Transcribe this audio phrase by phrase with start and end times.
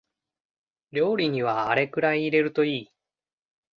[0.93, 2.91] 料理にはあれくらい入れるといい